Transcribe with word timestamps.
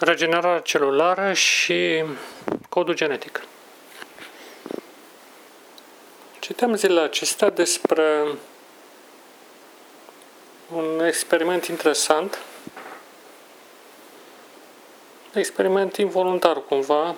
regenerarea 0.00 0.60
celulară 0.60 1.32
și 1.32 2.04
codul 2.68 2.94
genetic. 2.94 3.44
Cităm 6.38 6.74
zilele 6.74 7.00
acestea 7.00 7.50
despre 7.50 8.26
un 10.74 11.04
experiment 11.04 11.64
interesant, 11.64 12.38
experiment 15.34 15.96
involuntar 15.96 16.62
cumva, 16.68 17.14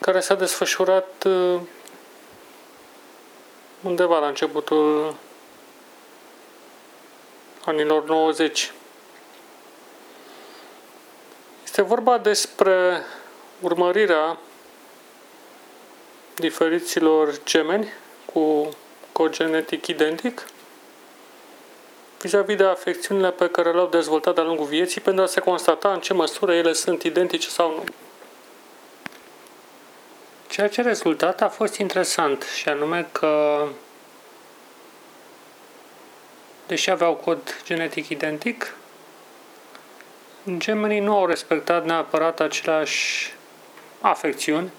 care 0.00 0.20
s-a 0.20 0.34
desfășurat 0.34 1.24
uh, 1.24 1.60
undeva 3.82 4.18
la 4.18 4.26
începutul 4.26 5.14
anilor 7.64 8.04
90. 8.04 8.72
Este 11.76 11.88
vorba 11.88 12.18
despre 12.18 13.02
urmărirea 13.60 14.38
diferiților 16.34 17.42
gemeni 17.44 17.92
cu 18.32 18.68
cod 19.12 19.32
genetic 19.32 19.86
identic 19.86 20.46
vis-a-vis 22.20 22.56
de 22.56 22.64
afecțiunile 22.64 23.30
pe 23.30 23.48
care 23.48 23.72
le-au 23.72 23.86
dezvoltat 23.86 24.34
de-a 24.34 24.44
lungul 24.44 24.66
vieții 24.66 25.00
pentru 25.00 25.22
a 25.22 25.26
se 25.26 25.40
constata 25.40 25.92
în 25.92 26.00
ce 26.00 26.12
măsură 26.12 26.54
ele 26.54 26.72
sunt 26.72 27.02
identice 27.02 27.48
sau 27.48 27.70
nu. 27.70 27.84
Ceea 30.48 30.68
ce 30.68 30.82
rezultat 30.82 31.42
a 31.42 31.48
fost 31.48 31.76
interesant 31.76 32.42
și 32.42 32.68
anume 32.68 33.08
că 33.12 33.62
deși 36.66 36.90
aveau 36.90 37.14
cod 37.14 37.60
genetic 37.64 38.08
identic, 38.08 38.76
gemenii 40.54 41.00
nu 41.00 41.16
au 41.16 41.26
respectat 41.26 41.84
neapărat 41.84 42.40
aceleași 42.40 43.34
afecțiuni 44.00 44.70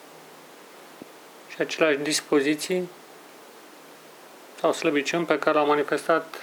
și 1.50 1.62
aceleași 1.62 1.98
dispoziții 1.98 2.90
sau 4.60 4.74
slăbiciuni 4.74 5.26
pe 5.26 5.40
care 5.40 5.58
l-au 5.58 5.66
manifestat, 5.66 6.36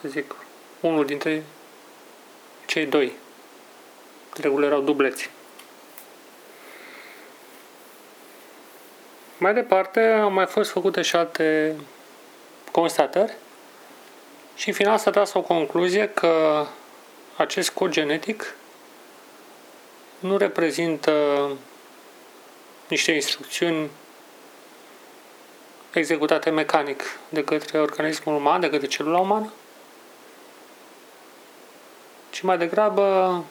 să 0.00 0.08
zic, 0.08 0.34
unul 0.80 1.06
dintre 1.06 1.42
cei 2.66 2.86
doi. 2.86 3.12
De 4.34 4.40
regulă 4.42 4.66
erau 4.66 4.80
dubleți. 4.80 5.30
Mai 9.38 9.54
departe, 9.54 10.00
au 10.00 10.30
mai 10.30 10.46
fost 10.46 10.70
făcute 10.70 11.02
și 11.02 11.16
alte 11.16 11.74
constatări 12.70 13.36
și 14.56 14.68
în 14.68 14.74
final 14.74 14.98
s-a 14.98 15.10
tras 15.10 15.32
o 15.32 15.40
concluzie 15.40 16.08
că 16.08 16.66
acest 17.36 17.70
cod 17.70 17.90
genetic 17.90 18.54
nu 20.18 20.36
reprezintă 20.36 21.48
niște 22.88 23.12
instrucțiuni 23.12 23.90
executate 25.92 26.50
mecanic 26.50 27.02
de 27.28 27.44
către 27.44 27.80
organismul 27.80 28.36
uman, 28.36 28.60
de 28.60 28.70
către 28.70 28.86
celula 28.86 29.18
umană, 29.18 29.52
ci 32.30 32.40
mai 32.40 32.58
degrabă 32.58 33.44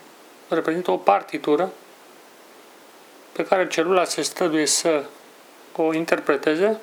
reprezintă 0.49 0.91
o 0.91 0.97
partitură 0.97 1.71
pe 3.31 3.45
care 3.45 3.67
celula 3.67 4.03
se 4.03 4.21
stăduie 4.21 4.65
să 4.65 5.03
o 5.75 5.93
interpreteze 5.93 6.79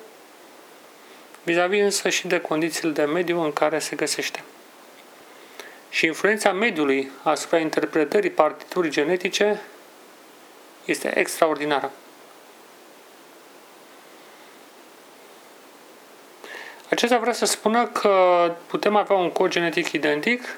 vis-a-vis 1.43 1.81
însă 1.81 2.09
și 2.09 2.27
de 2.27 2.39
condițiile 2.39 2.91
de 2.91 3.03
mediu 3.03 3.41
în 3.41 3.53
care 3.53 3.79
se 3.79 3.95
găsește. 3.95 4.43
Și 5.89 6.05
influența 6.05 6.51
mediului 6.51 7.11
asupra 7.23 7.57
interpretării 7.57 8.29
partiturii 8.29 8.91
genetice 8.91 9.61
este 10.85 11.19
extraordinară. 11.19 11.91
Acesta 16.89 17.17
vrea 17.17 17.33
să 17.33 17.45
spună 17.45 17.87
că 17.87 18.51
putem 18.67 18.95
avea 18.95 19.15
un 19.15 19.31
cod 19.31 19.49
genetic 19.49 19.91
identic, 19.91 20.57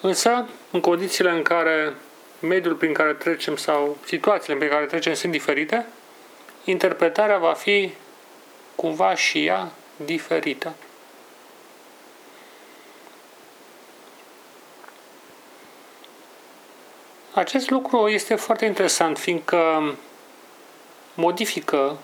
însă 0.00 0.48
în 0.70 0.80
condițiile 0.80 1.30
în 1.30 1.42
care 1.42 1.94
mediul 2.40 2.74
prin 2.74 2.92
care 2.92 3.12
trecem 3.12 3.56
sau 3.56 3.98
situațiile 4.06 4.58
prin 4.58 4.70
care 4.70 4.86
trecem 4.86 5.14
sunt 5.14 5.32
diferite, 5.32 5.86
interpretarea 6.64 7.38
va 7.38 7.52
fi 7.52 7.92
cumva 8.76 9.14
și 9.14 9.44
ea 9.44 9.70
diferită. 9.96 10.72
Acest 17.34 17.70
lucru 17.70 18.08
este 18.08 18.34
foarte 18.34 18.64
interesant, 18.64 19.18
fiindcă 19.18 19.94
modifică 21.14 21.96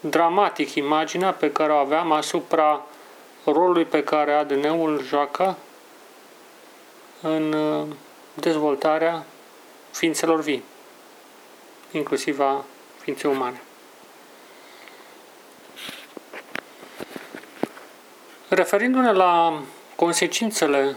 dramatic 0.00 0.74
imaginea 0.74 1.32
pe 1.32 1.52
care 1.52 1.72
o 1.72 1.76
aveam 1.76 2.12
asupra 2.12 2.84
rolului 3.44 3.84
pe 3.84 4.04
care 4.04 4.32
ADN-ul 4.32 5.02
joacă 5.02 5.56
în 7.20 7.52
uh, 7.52 7.86
dezvoltarea 8.34 9.24
ființelor 9.90 10.40
vii, 10.40 10.62
inclusiv 11.90 12.40
a 12.40 12.64
ființei 12.98 13.30
umane. 13.30 13.62
Referindu-ne 18.54 19.12
la 19.12 19.62
consecințele 19.96 20.96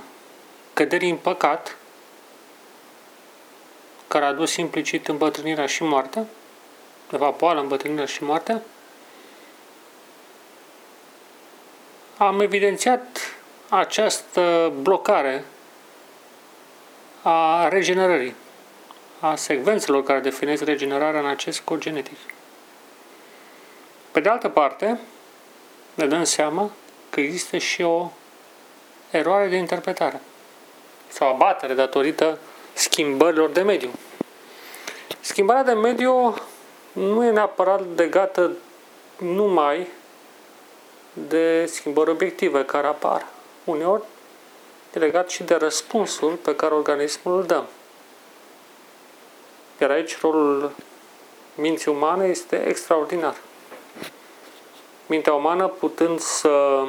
căderii 0.73 1.09
în 1.09 1.15
păcat, 1.15 1.77
care 4.07 4.25
a 4.25 4.33
dus 4.33 4.55
implicit 4.55 5.07
îmbătrânirea 5.07 5.65
și 5.65 5.83
moartea, 5.83 6.25
de 7.09 7.17
fapt 7.17 7.37
boala, 7.37 7.59
îmbătrânirea 7.59 8.05
și 8.05 8.23
moartea, 8.23 8.61
am 12.17 12.39
evidențiat 12.39 13.35
această 13.69 14.73
blocare 14.81 15.45
a 17.21 17.67
regenerării, 17.67 18.35
a 19.19 19.35
secvențelor 19.35 20.03
care 20.03 20.19
definesc 20.19 20.63
regenerarea 20.63 21.19
în 21.19 21.27
acest 21.27 21.59
cod 21.59 21.79
genetic. 21.79 22.17
Pe 24.11 24.19
de 24.19 24.29
altă 24.29 24.49
parte, 24.49 24.99
ne 25.93 26.05
dăm 26.05 26.23
seama 26.23 26.71
că 27.17 27.23
există 27.23 27.57
și 27.57 27.81
o 27.81 28.11
eroare 29.11 29.47
de 29.47 29.55
interpretare 29.55 30.21
sau 31.07 31.29
abatere 31.29 31.73
datorită 31.73 32.37
schimbărilor 32.73 33.49
de 33.49 33.61
mediu. 33.61 33.89
Schimbarea 35.19 35.63
de 35.63 35.73
mediu 35.73 36.35
nu 36.91 37.25
e 37.25 37.29
neapărat 37.29 37.81
legată 37.95 38.51
numai 39.17 39.87
de 41.13 41.65
schimbări 41.65 42.09
obiective 42.09 42.65
care 42.65 42.87
apar. 42.87 43.25
Uneori 43.63 44.03
e 44.93 44.99
legat 44.99 45.29
și 45.29 45.43
de 45.43 45.55
răspunsul 45.55 46.33
pe 46.33 46.55
care 46.55 46.73
organismul 46.73 47.37
îl 47.37 47.45
dă. 47.45 47.63
Iar 49.81 49.89
aici 49.89 50.19
rolul 50.19 50.71
minții 51.55 51.91
umane 51.91 52.25
este 52.25 52.67
extraordinar. 52.67 53.35
Mintea 55.05 55.33
umană 55.33 55.67
putând 55.67 56.19
să 56.19 56.83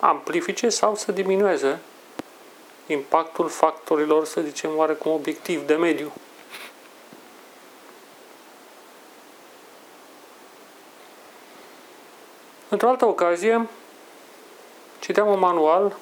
amplifice 0.00 0.68
sau 0.68 0.94
să 0.94 1.12
diminueze 1.12 1.80
impactul 2.86 3.48
factorilor, 3.48 4.24
să 4.24 4.40
zicem, 4.40 4.76
oarecum 4.76 5.12
obiectiv 5.12 5.66
de 5.66 5.74
mediu. 5.74 6.12
Într-o 12.68 12.88
altă 12.88 13.06
ocazie, 13.06 13.68
citeam 14.98 15.28
un 15.28 15.38
manual 15.38 15.96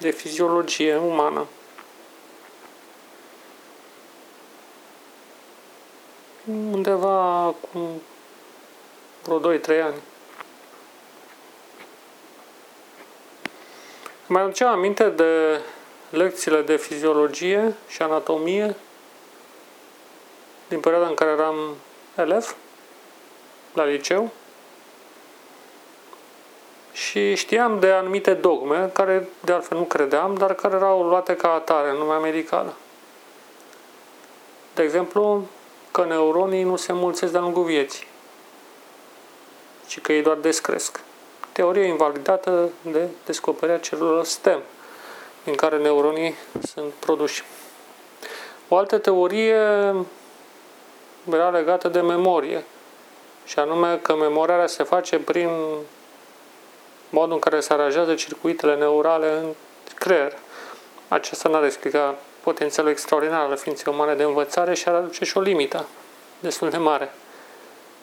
de 0.00 0.10
fiziologie 0.10 0.96
umană. 0.96 1.46
Undeva 6.72 7.54
cu 7.60 7.78
vreo 9.22 9.58
2-3 9.58 9.82
ani. 9.82 9.94
Mai 14.32 14.42
aduceam 14.42 14.70
aminte 14.70 15.08
de 15.08 15.60
lecțiile 16.10 16.62
de 16.62 16.76
fiziologie 16.76 17.74
și 17.88 18.02
anatomie 18.02 18.76
din 20.68 20.80
perioada 20.80 21.06
în 21.06 21.14
care 21.14 21.30
eram 21.30 21.56
elev 22.16 22.56
la 23.74 23.84
liceu 23.84 24.30
și 26.92 27.34
știam 27.34 27.80
de 27.80 27.90
anumite 27.90 28.34
dogme, 28.34 28.90
care 28.92 29.28
de 29.40 29.52
altfel 29.52 29.78
nu 29.78 29.84
credeam, 29.84 30.34
dar 30.34 30.54
care 30.54 30.74
erau 30.74 31.02
luate 31.02 31.36
ca 31.36 31.52
atare 31.52 31.90
în 31.90 31.98
lumea 31.98 32.18
medicală. 32.18 32.74
De 34.74 34.82
exemplu, 34.82 35.46
că 35.90 36.04
neuronii 36.04 36.62
nu 36.62 36.76
se 36.76 36.92
mulțesc 36.92 37.32
de-a 37.32 37.40
lungul 37.40 37.64
vieții, 37.64 38.06
ci 39.86 40.00
că 40.00 40.12
ei 40.12 40.22
doar 40.22 40.36
descresc. 40.36 41.00
Teorie 41.52 41.84
invalidată 41.84 42.68
de 42.82 43.08
descoperirea 43.24 43.78
celulelor 43.78 44.24
STEM. 44.24 44.60
din 45.44 45.54
care 45.54 45.78
neuronii 45.78 46.34
sunt 46.62 46.92
produși. 46.92 47.44
O 48.68 48.76
altă 48.76 48.98
teorie 48.98 49.56
era 51.30 51.50
legată 51.50 51.88
de 51.88 52.00
memorie, 52.00 52.64
și 53.44 53.58
anume 53.58 53.98
că 54.02 54.14
memorarea 54.14 54.66
se 54.66 54.82
face 54.82 55.18
prin 55.18 55.50
modul 57.10 57.32
în 57.32 57.38
care 57.38 57.60
se 57.60 57.72
aranjează 57.72 58.14
circuitele 58.14 58.76
neurale 58.76 59.30
în 59.30 59.46
creier. 59.94 60.32
Acesta 61.08 61.48
n-ar 61.48 61.64
explica 61.64 62.14
potențialul 62.42 62.90
extraordinar 62.90 63.40
al 63.40 63.56
ființei 63.56 63.92
umane 63.92 64.14
de 64.14 64.22
învățare 64.22 64.74
și 64.74 64.88
ar 64.88 64.94
aduce 64.94 65.24
și 65.24 65.36
o 65.36 65.40
limită 65.40 65.86
destul 66.40 66.70
de 66.70 66.76
mare. 66.76 67.12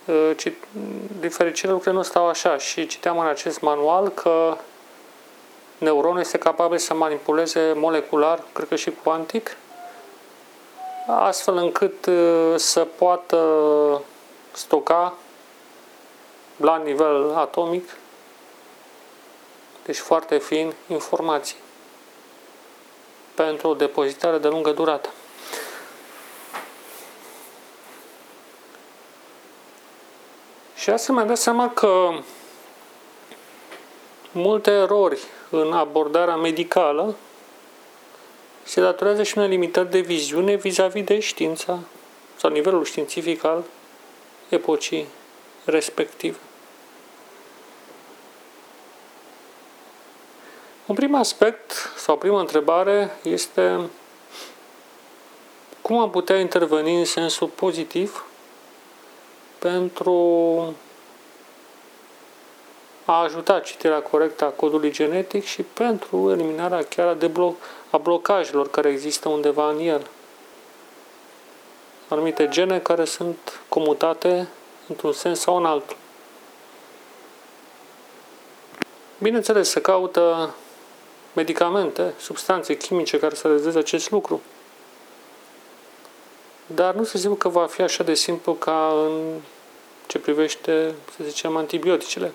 Uh, 0.05 0.31
din 1.19 1.29
fericire 1.29 1.71
lucrurile 1.71 2.01
nu 2.01 2.03
stau 2.03 2.27
așa 2.27 2.57
și 2.57 2.87
citeam 2.87 3.19
în 3.19 3.27
acest 3.27 3.61
manual 3.61 4.09
că 4.09 4.57
neuronul 5.77 6.19
este 6.19 6.37
capabil 6.37 6.77
să 6.77 6.93
manipuleze 6.93 7.73
molecular, 7.75 8.43
cred 8.53 8.67
că 8.67 8.75
și 8.75 8.91
cuantic, 9.03 9.57
astfel 11.07 11.57
încât 11.57 12.05
uh, 12.05 12.53
să 12.55 12.87
poată 12.97 13.41
stoca 14.51 15.13
la 16.57 16.77
nivel 16.77 17.35
atomic, 17.35 17.89
deci 19.85 19.97
foarte 19.97 20.37
fin, 20.37 20.73
informații 20.87 21.57
pentru 23.33 23.67
o 23.67 23.73
depozitare 23.73 24.37
de 24.37 24.47
lungă 24.47 24.71
durată. 24.71 25.09
Și 30.89 30.95
asta 30.95 31.13
mi-a 31.13 31.23
dat 31.23 31.37
seama 31.37 31.69
că 31.69 32.09
multe 34.31 34.71
erori 34.71 35.19
în 35.49 35.73
abordarea 35.73 36.35
medicală 36.35 37.15
se 38.63 38.81
datorează 38.81 39.23
și 39.23 39.37
unei 39.37 39.49
limitări 39.49 39.89
de 39.89 39.99
viziune 39.99 40.55
vis-a-vis 40.55 41.03
de 41.03 41.19
știința 41.19 41.79
sau 42.35 42.49
nivelul 42.49 42.83
științific 42.83 43.43
al 43.43 43.63
epocii 44.49 45.07
respective. 45.65 46.37
Un 50.85 50.95
prim 50.95 51.15
aspect 51.15 51.71
sau 51.95 52.17
prima 52.17 52.39
întrebare 52.39 53.17
este 53.23 53.89
cum 55.81 55.97
am 55.97 56.09
putea 56.09 56.39
interveni 56.39 56.97
în 56.97 57.05
sensul 57.05 57.47
pozitiv 57.47 58.28
pentru 59.59 60.13
a 63.05 63.21
ajuta 63.21 63.59
citirea 63.59 64.01
corectă 64.01 64.45
a 64.45 64.49
codului 64.49 64.91
genetic 64.91 65.43
și 65.43 65.61
pentru 65.61 66.31
eliminarea 66.31 66.83
chiar 66.83 67.13
de 67.13 67.29
blo- 67.29 67.55
a 67.89 67.97
blocajelor 67.97 68.69
care 68.69 68.89
există 68.89 69.29
undeva 69.29 69.69
în 69.69 69.79
el. 69.79 70.07
Anumite 72.07 72.47
gene 72.47 72.79
care 72.79 73.05
sunt 73.05 73.59
comutate 73.69 74.47
într-un 74.87 75.13
sens 75.13 75.39
sau 75.39 75.57
în 75.57 75.65
altul. 75.65 75.97
Bineînțeles, 79.21 79.69
se 79.69 79.81
caută 79.81 80.55
medicamente, 81.33 82.13
substanțe 82.19 82.77
chimice 82.77 83.19
care 83.19 83.35
să 83.35 83.47
realizeze 83.47 83.77
acest 83.77 84.11
lucru. 84.11 84.41
Dar 86.75 86.93
nu 86.93 87.03
se 87.03 87.17
sigur 87.17 87.37
că 87.37 87.49
va 87.49 87.67
fi 87.67 87.81
așa 87.81 88.03
de 88.03 88.13
simplu 88.13 88.53
ca 88.53 88.93
în 89.05 89.39
ce 90.07 90.19
privește, 90.19 90.93
să 91.17 91.23
zicem, 91.23 91.55
antibioticele. 91.55 92.31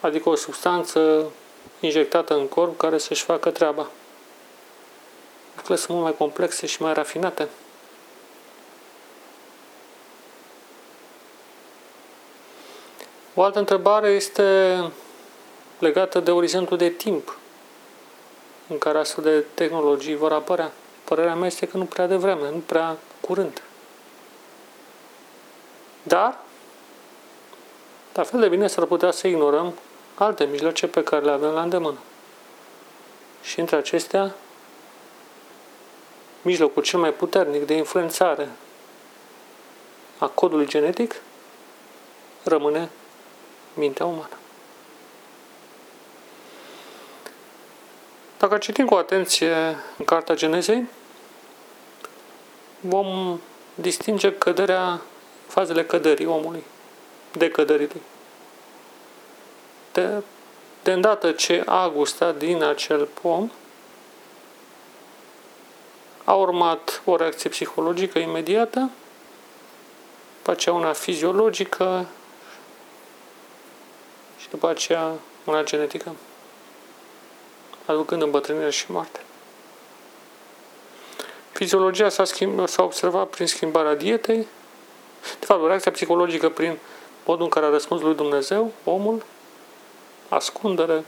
Adică 0.00 0.28
o 0.28 0.34
substanță 0.34 1.30
injectată 1.80 2.34
în 2.34 2.48
corp 2.48 2.78
care 2.78 2.98
să-și 2.98 3.24
facă 3.24 3.50
treaba. 3.50 3.90
Lucrurile 5.48 5.76
sunt 5.76 5.90
mult 5.90 6.02
mai 6.02 6.16
complexe 6.16 6.66
și 6.66 6.82
mai 6.82 6.94
rafinate. 6.94 7.48
O 13.34 13.42
altă 13.42 13.58
întrebare 13.58 14.08
este 14.08 14.78
legată 15.78 16.20
de 16.20 16.30
orizontul 16.30 16.76
de 16.76 16.88
timp 16.88 17.38
în 18.68 18.78
care 18.78 18.98
astfel 18.98 19.24
de 19.24 19.44
tehnologii 19.54 20.16
vor 20.16 20.32
apărea. 20.32 20.72
Părerea 21.06 21.34
mea 21.34 21.46
este 21.46 21.66
că 21.66 21.76
nu 21.76 21.84
prea 21.84 22.06
devreme, 22.06 22.50
nu 22.50 22.62
prea 22.66 22.96
curând. 23.20 23.62
Dar, 26.02 26.38
la 28.14 28.22
fel 28.22 28.40
de 28.40 28.48
bine 28.48 28.66
s-ar 28.66 28.84
putea 28.84 29.10
să 29.10 29.26
ignorăm 29.26 29.74
alte 30.14 30.44
mijloace 30.44 30.86
pe 30.86 31.02
care 31.02 31.24
le 31.24 31.30
avem 31.30 31.50
la 31.50 31.62
îndemână. 31.62 31.98
Și 33.42 33.60
între 33.60 33.76
acestea, 33.76 34.34
mijlocul 36.42 36.82
cel 36.82 36.98
mai 36.98 37.12
puternic 37.12 37.66
de 37.66 37.74
influențare 37.74 38.50
a 40.18 40.26
codului 40.26 40.66
genetic 40.66 41.14
rămâne 42.42 42.90
mintea 43.74 44.06
umană. 44.06 44.38
Dacă 48.38 48.58
citim 48.58 48.86
cu 48.86 48.94
atenție 48.94 49.54
în 49.98 50.04
Cartea 50.04 50.34
Genezei, 50.34 50.86
vom 52.88 53.40
distinge 53.74 54.32
căderea, 54.32 55.00
fazele 55.46 55.84
căderii 55.84 56.26
omului, 56.26 56.64
decăderii 57.32 57.88
lui. 57.92 58.02
De, 59.92 60.22
de 60.82 60.92
îndată 60.92 61.32
ce 61.32 61.62
a 61.66 61.88
gustat 61.88 62.36
din 62.36 62.62
acel 62.62 63.08
pom, 63.22 63.50
a 66.24 66.34
urmat 66.34 67.02
o 67.04 67.16
reacție 67.16 67.50
psihologică 67.50 68.18
imediată, 68.18 68.90
după 70.36 70.50
aceea 70.50 70.74
una 70.74 70.92
fiziologică 70.92 72.06
și 74.38 74.48
după 74.48 74.68
aceea 74.68 75.12
una 75.44 75.62
genetică 75.62 76.14
aducând 77.86 78.22
îmbătrânire 78.22 78.70
și 78.70 78.90
moarte. 78.90 79.20
Fiziologia 81.56 82.08
s-a, 82.08 82.24
schimb, 82.24 82.68
s-a 82.68 82.82
observat 82.82 83.28
prin 83.28 83.46
schimbarea 83.46 83.94
dietei, 83.94 84.46
de 85.38 85.46
fapt, 85.46 85.66
reacția 85.66 85.90
psihologică 85.90 86.48
prin 86.48 86.78
modul 87.24 87.44
în 87.44 87.50
care 87.50 87.66
a 87.66 87.68
răspuns 87.68 88.00
lui 88.00 88.14
Dumnezeu, 88.14 88.72
omul, 88.84 89.22
ascundere, 90.28 91.04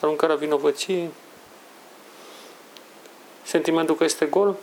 aruncarea 0.00 0.34
vinovăției, 0.34 1.10
sentimentul 3.42 3.94
că 3.94 4.04
este 4.04 4.24
gol, 4.24 4.56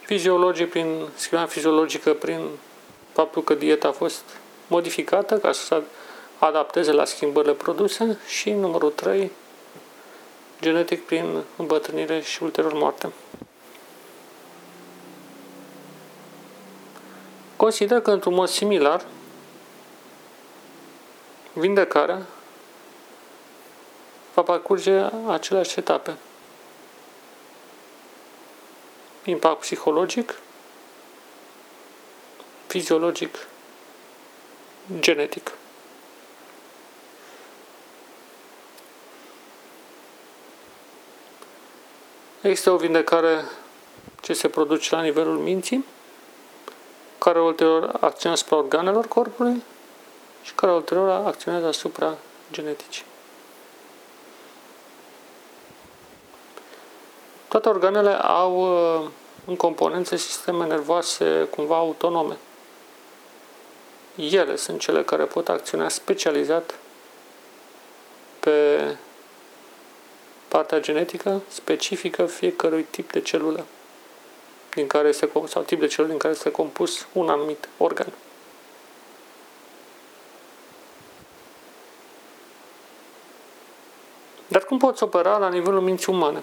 fiziologie 0.00 0.66
prin 0.66 1.08
schimbarea 1.14 1.52
fiziologică 1.52 2.14
prin 2.14 2.48
faptul 3.12 3.42
că 3.44 3.54
dieta 3.54 3.88
a 3.88 3.92
fost 3.92 4.22
modificată 4.66 5.38
ca 5.38 5.52
să 5.52 5.82
adapteze 6.38 6.92
la 6.92 7.04
schimbările 7.04 7.52
produse 7.52 8.18
și 8.26 8.50
numărul 8.50 8.90
3, 8.90 9.30
genetic 10.66 11.06
prin 11.06 11.42
îmbătrânire 11.56 12.20
și 12.20 12.42
ulterior 12.42 12.72
moarte. 12.72 13.12
Consider 17.56 18.00
că 18.00 18.10
într-un 18.10 18.34
mod 18.34 18.48
similar, 18.48 19.04
vindecarea 21.52 22.26
va 24.34 24.42
parcurge 24.42 24.92
aceleași 25.28 25.78
etape. 25.78 26.16
Impact 29.24 29.60
psihologic, 29.60 30.38
fiziologic, 32.66 33.46
genetic. 34.98 35.52
Există 42.46 42.70
o 42.70 42.76
vindecare 42.76 43.44
ce 44.20 44.32
se 44.32 44.48
produce 44.48 44.94
la 44.94 45.00
nivelul 45.00 45.38
minții, 45.38 45.84
care 47.18 47.40
ulterior 47.40 47.82
acționează 48.00 48.42
asupra 48.42 48.56
organelor 48.56 49.06
corpului 49.08 49.62
și 50.42 50.54
care 50.54 50.72
ulterior 50.72 51.08
acționează 51.08 51.66
asupra 51.66 52.14
geneticii. 52.52 53.04
Toate 57.48 57.68
organele 57.68 58.10
au 58.22 58.54
uh, 59.02 59.08
în 59.46 59.56
componențe 59.56 60.16
sisteme 60.16 60.66
nervoase 60.66 61.48
cumva 61.50 61.76
autonome. 61.76 62.36
Ele 64.16 64.56
sunt 64.56 64.80
cele 64.80 65.02
care 65.02 65.24
pot 65.24 65.48
acționa 65.48 65.88
specializat 65.88 66.74
pe 68.40 68.96
partea 70.56 70.80
genetică 70.80 71.42
specifică 71.48 72.26
fiecărui 72.26 72.82
tip 72.82 73.12
de 73.12 73.20
celulă 73.20 73.64
din 74.74 74.86
care 74.86 75.08
este, 75.08 75.30
sau 75.46 75.62
tip 75.62 75.80
de 75.80 75.86
celulă 75.86 76.08
din 76.10 76.18
care 76.18 76.34
este 76.34 76.50
compus 76.50 77.06
un 77.12 77.28
anumit 77.28 77.68
organ. 77.76 78.12
Dar 84.48 84.64
cum 84.64 84.78
poți 84.78 85.02
opera 85.02 85.38
la 85.38 85.48
nivelul 85.48 85.80
minții 85.80 86.12
umane? 86.12 86.42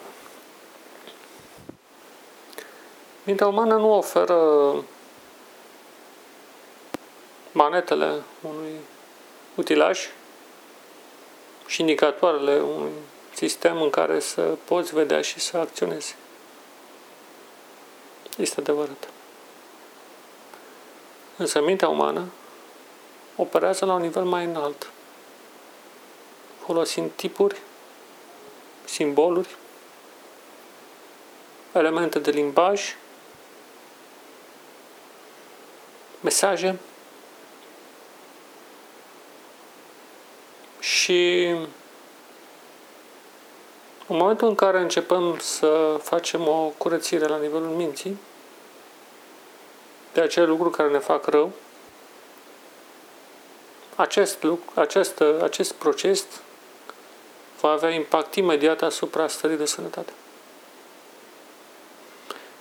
Mintea 3.24 3.48
umană 3.48 3.76
nu 3.76 3.94
oferă 3.94 4.76
manetele 7.52 8.22
unui 8.42 8.74
utilaj 9.56 10.00
și 11.68 11.82
indicatoarele 11.82 12.60
unui 12.60 12.92
sistem 13.34 13.82
în 13.82 13.90
care 13.90 14.20
să 14.20 14.42
poți 14.42 14.94
vedea 14.94 15.22
și 15.22 15.40
să 15.40 15.58
acționezi. 15.58 16.16
Este 18.38 18.60
adevărat. 18.60 19.10
Însă 21.38 21.62
mintea 21.62 21.88
umană 21.88 22.26
operează 23.36 23.86
la 23.86 23.94
un 23.94 24.02
nivel 24.02 24.24
mai 24.24 24.46
înalt, 24.46 24.92
folosind 26.66 27.12
tipuri, 27.16 27.62
simboluri, 28.84 29.56
elemente 31.74 32.20
de 32.20 32.32
limbaj, 32.32 32.96
mesaje 36.22 36.80
și 40.80 41.56
în 44.14 44.20
momentul 44.20 44.48
în 44.48 44.56
care 44.56 44.80
începem 44.80 45.38
să 45.40 46.00
facem 46.02 46.48
o 46.48 46.74
curățire 46.78 47.28
la 47.28 47.38
nivelul 47.38 47.68
minții, 47.68 48.18
de 50.14 50.22
acele 50.22 50.46
lucruri 50.46 50.76
care 50.76 50.90
ne 50.90 50.98
fac 50.98 51.26
rău, 51.26 51.52
acest, 53.96 54.44
lucru, 54.44 54.80
acest, 54.80 55.24
acest 55.42 55.74
proces 55.74 56.26
va 57.60 57.70
avea 57.70 57.90
impact 57.90 58.36
imediat 58.36 58.82
asupra 58.82 59.28
stării 59.28 59.58
de 59.58 59.66
sănătate. 59.66 60.14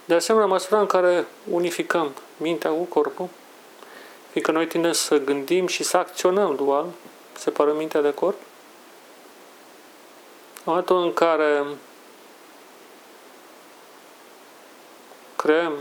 De 0.04 0.14
asemenea, 0.14 0.46
măsura 0.46 0.80
în 0.80 0.86
care 0.86 1.26
unificăm 1.50 2.12
mintea 2.36 2.70
cu 2.70 2.82
corpul, 2.82 3.28
fiindcă 4.30 4.52
noi 4.52 4.66
tindem 4.66 4.92
să 4.92 5.18
gândim 5.18 5.66
și 5.66 5.82
să 5.82 5.96
acționăm 5.96 6.56
dual, 6.56 6.86
separăm 7.38 7.76
mintea 7.76 8.00
de 8.00 8.14
corp, 8.14 8.36
în 8.36 8.51
momentul 10.64 11.02
în 11.02 11.12
care 11.12 11.64
creăm 15.36 15.72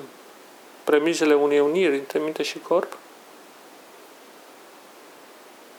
premizele 0.83 1.33
unei 1.33 1.59
uniri 1.59 1.97
între 1.97 2.19
minte 2.19 2.43
și 2.43 2.59
corp, 2.59 2.97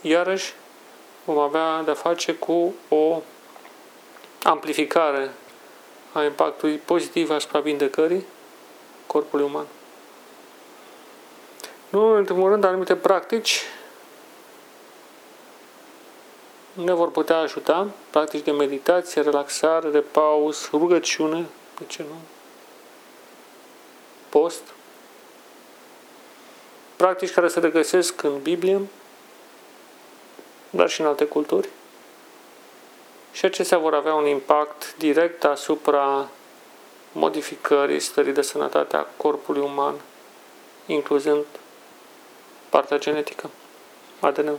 iarăși 0.00 0.54
vom 1.24 1.38
avea 1.38 1.82
de-a 1.82 1.94
face 1.94 2.34
cu 2.34 2.74
o 2.88 3.22
amplificare 4.42 5.30
a 6.12 6.24
impactului 6.24 6.76
pozitiv 6.76 7.30
asupra 7.30 7.60
vindecării 7.60 8.24
corpului 9.06 9.44
uman. 9.44 9.66
Nu 11.88 12.06
în 12.06 12.16
ultimul 12.16 12.50
rând, 12.50 12.64
anumite 12.64 12.96
practici 12.96 13.60
ne 16.72 16.92
vor 16.92 17.10
putea 17.10 17.38
ajuta, 17.38 17.88
practici 18.10 18.44
de 18.44 18.50
meditație, 18.50 19.22
relaxare, 19.22 19.90
repaus, 19.90 20.70
rugăciune, 20.70 21.46
de 21.78 21.84
ce 21.86 22.02
nu? 22.02 22.16
Post. 24.28 24.62
Practici 26.96 27.30
care 27.30 27.48
se 27.48 27.60
regăsesc 27.60 28.22
în 28.22 28.42
Biblie, 28.42 28.80
dar 30.70 30.88
și 30.88 31.00
în 31.00 31.06
alte 31.06 31.24
culturi. 31.24 31.68
Și 33.32 33.44
acestea 33.44 33.78
vor 33.78 33.94
avea 33.94 34.14
un 34.14 34.26
impact 34.26 34.94
direct 34.96 35.44
asupra 35.44 36.28
modificării 37.12 38.00
stării 38.00 38.32
de 38.32 38.42
sănătate 38.42 38.96
a 38.96 39.06
corpului 39.16 39.62
uman, 39.62 39.94
incluzând 40.86 41.44
partea 42.68 42.98
genetică, 42.98 43.50
ADN-ul. 44.20 44.58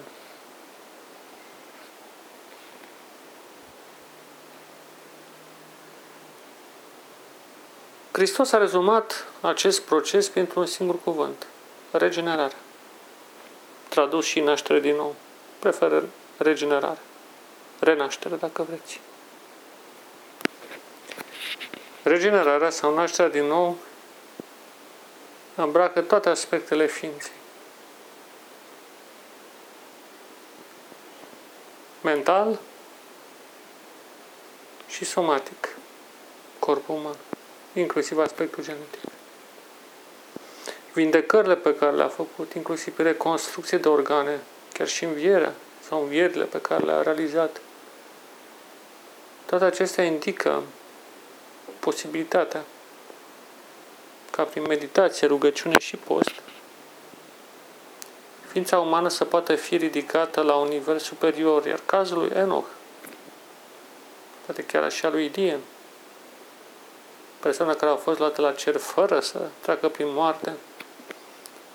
Hristos 8.14 8.52
a 8.52 8.58
rezumat 8.58 9.28
acest 9.42 9.82
proces 9.82 10.30
pentru 10.30 10.60
un 10.60 10.66
singur 10.66 11.02
cuvânt, 11.04 11.48
regenerare. 11.92 12.56
Tradus 13.90 14.26
și 14.26 14.40
naștere 14.40 14.80
din 14.80 14.96
nou. 14.96 15.16
Prefer 15.60 16.04
regenerare. 16.38 17.00
Renaștere, 17.80 18.36
dacă 18.36 18.64
vreți. 18.64 19.00
Regenerarea 22.04 22.70
sau 22.70 22.94
nașterea 22.94 23.32
din 23.32 23.46
nou 23.46 23.78
îmbracă 25.56 26.02
toate 26.02 26.30
aspectele 26.30 26.88
ființei. 26.88 27.32
Mental 32.02 32.60
și 34.88 35.06
somatic. 35.06 35.76
Corpul 36.60 36.96
uman 36.96 37.16
inclusiv 37.74 38.20
aspectul 38.20 38.64
genetic. 38.64 39.00
Vindecările 40.94 41.56
pe 41.56 41.76
care 41.76 41.96
le-a 41.96 42.08
făcut, 42.08 42.54
inclusiv 42.54 42.98
reconstrucție 42.98 43.78
de 43.78 43.88
organe, 43.88 44.40
chiar 44.74 44.88
și 44.88 45.04
învierea 45.04 45.54
sau 45.88 46.02
învierile 46.02 46.44
pe 46.44 46.62
care 46.62 46.84
le-a 46.84 47.02
realizat, 47.02 47.62
toate 49.46 49.64
acestea 49.64 50.04
indică 50.04 50.64
posibilitatea 51.80 52.64
ca 54.32 54.44
prin 54.44 54.64
meditație, 54.64 55.28
rugăciune 55.28 55.80
și 55.80 55.96
post, 55.96 56.42
ființa 58.48 58.80
umană 58.80 59.08
să 59.08 59.26
poată 59.26 59.56
fi 59.56 59.78
ridicată 59.78 60.42
la 60.42 60.56
un 60.56 60.68
nivel 60.68 61.00
superior, 61.00 61.66
iar 61.66 61.80
cazul 61.86 62.18
lui 62.18 62.32
Enoch, 62.34 62.68
poate 64.46 64.64
chiar 64.64 64.84
așa 64.84 65.10
lui 65.10 65.26
Idien, 65.26 65.60
persoana 67.44 67.74
care 67.74 67.92
a 67.92 67.96
fost 67.96 68.20
luată 68.20 68.42
la 68.42 68.52
cer 68.52 68.78
fără 68.78 69.20
să 69.20 69.38
treacă 69.60 69.90
prin 69.90 70.14
moarte, 70.14 70.54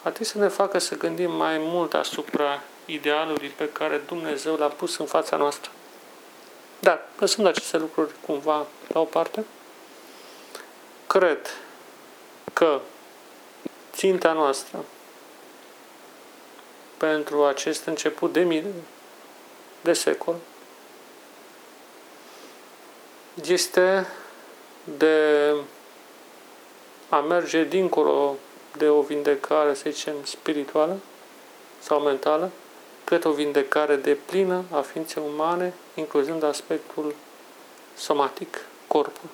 ar 0.03 0.13
să 0.21 0.39
ne 0.39 0.49
facă 0.49 0.79
să 0.79 0.97
gândim 0.97 1.33
mai 1.33 1.59
mult 1.59 1.95
asupra 1.95 2.63
idealului 2.85 3.49
pe 3.49 3.69
care 3.73 4.03
Dumnezeu 4.07 4.57
l-a 4.57 4.67
pus 4.67 4.97
în 4.97 5.07
fața 5.07 5.37
noastră. 5.37 5.71
Dar, 6.81 7.01
lăsând 7.19 7.47
aceste 7.47 7.77
lucruri 7.77 8.13
cumva 8.27 8.67
la 8.87 9.01
o 9.01 9.05
parte, 9.05 9.45
cred 11.07 11.47
că 12.53 12.81
ținta 13.93 14.33
noastră 14.33 14.85
pentru 16.97 17.45
acest 17.45 17.85
început 17.85 18.33
de 18.33 18.41
mii 18.41 18.65
de 19.81 19.93
secol 19.93 20.35
este 23.45 24.07
de 24.97 25.54
a 27.09 27.21
merge 27.21 27.64
dincolo 27.64 28.37
de 28.76 28.88
o 28.88 29.00
vindecare, 29.00 29.75
să 29.75 29.90
zicem, 29.90 30.14
spirituală 30.23 30.97
sau 31.78 32.00
mentală, 32.00 32.50
către 33.04 33.28
o 33.28 33.33
vindecare 33.33 33.97
de 33.97 34.14
plină 34.26 34.64
a 34.71 34.80
ființei 34.80 35.23
umane, 35.33 35.73
incluzând 35.95 36.42
aspectul 36.42 37.14
somatic, 37.97 38.64
corpul 38.87 39.28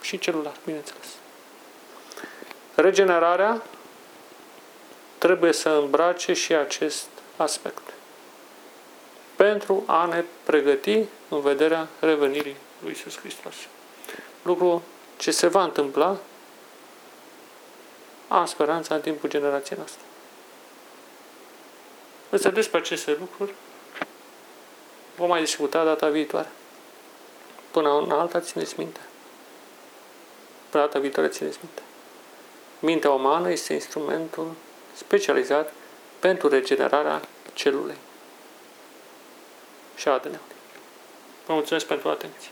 și 0.00 0.18
celular, 0.18 0.54
bineînțeles. 0.64 1.06
Regenerarea 2.74 3.62
trebuie 5.18 5.52
să 5.52 5.68
îmbrace 5.68 6.32
și 6.32 6.54
acest 6.54 7.08
aspect 7.36 7.92
pentru 9.36 9.82
a 9.86 10.06
ne 10.06 10.24
pregăti 10.44 11.04
în 11.28 11.40
vederea 11.40 11.88
revenirii 12.00 12.56
lui 12.82 12.90
Iisus 12.90 13.18
Hristos 13.18 13.54
lucru 14.42 14.82
ce 15.16 15.30
se 15.30 15.46
va 15.46 15.62
întâmpla, 15.62 16.16
am 18.28 18.46
speranța 18.46 18.94
în 18.94 19.00
timpul 19.00 19.28
generației 19.28 19.78
noastre. 19.78 20.02
Însă 22.30 22.50
despre 22.50 22.78
aceste 22.78 23.16
lucruri 23.20 23.54
vom 25.16 25.28
mai 25.28 25.40
discuta 25.40 25.84
data 25.84 26.08
viitoare. 26.08 26.50
Până 27.70 27.98
în 27.98 28.10
alta 28.10 28.40
țineți 28.40 28.74
minte. 28.78 29.00
Până 30.70 30.84
data 30.84 30.98
viitoare 30.98 31.28
țineți 31.28 31.58
minte. 31.62 31.82
Mintea 32.78 33.10
umană 33.10 33.50
este 33.50 33.72
instrumentul 33.72 34.52
specializat 34.94 35.72
pentru 36.18 36.48
regenerarea 36.48 37.20
celulei 37.52 37.96
și 39.94 40.08
a 40.08 40.12
ADN-ului. 40.12 40.56
Vă 41.46 41.52
mulțumesc 41.52 41.86
pentru 41.86 42.08
atenție. 42.08 42.50